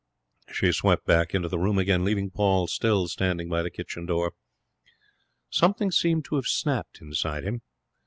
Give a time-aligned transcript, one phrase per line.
[0.51, 4.33] She swept back into the room again, leaving Paul still standing by the kitchen door.
[5.51, 7.61] Something seemed to have snapped inside him.